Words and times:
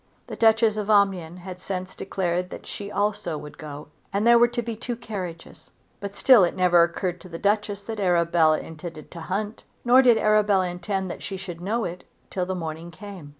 The 0.25 0.35
Duchess 0.35 0.77
of 0.77 0.89
Omnium 0.89 1.37
had 1.37 1.59
since 1.59 1.95
declared 1.95 2.49
that 2.49 2.65
she 2.65 2.89
also 2.91 3.37
would 3.37 3.59
go, 3.59 3.89
and 4.11 4.25
there 4.25 4.39
were 4.39 4.47
to 4.47 4.63
be 4.63 4.75
two 4.75 4.95
carriages. 4.95 5.69
But 5.99 6.15
still 6.15 6.43
it 6.43 6.55
never 6.55 6.81
occurred 6.81 7.21
to 7.21 7.29
the 7.29 7.37
Duchess 7.37 7.83
that 7.83 7.99
Arabella 7.99 8.59
intended 8.61 9.11
to 9.11 9.21
hunt. 9.21 9.63
Nor 9.85 10.01
did 10.01 10.17
Arabella 10.17 10.69
intend 10.69 11.11
that 11.11 11.21
she 11.21 11.37
should 11.37 11.61
know 11.61 11.83
it 11.85 12.03
till 12.31 12.47
the 12.47 12.55
morning 12.55 12.89
came. 12.89 13.29